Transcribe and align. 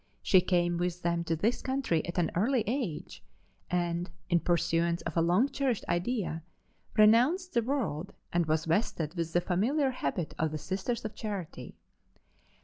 She 0.23 0.41
came 0.41 0.77
with 0.79 1.03
them 1.03 1.23
to 1.25 1.35
this 1.35 1.61
country 1.61 2.03
at 2.07 2.17
an 2.17 2.31
early 2.33 2.63
age, 2.65 3.23
and, 3.69 4.09
in 4.31 4.39
pursuance 4.39 5.03
of 5.03 5.15
a 5.15 5.21
long 5.21 5.47
cherished 5.47 5.85
idea, 5.87 6.41
renounced 6.97 7.53
the 7.53 7.61
world 7.61 8.11
and 8.33 8.47
was 8.47 8.65
vested 8.65 9.13
with 9.13 9.31
the 9.33 9.41
familiar 9.41 9.91
habit 9.91 10.33
of 10.39 10.49
the 10.49 10.57
Sisters 10.57 11.05
of 11.05 11.13
Charity. 11.13 11.75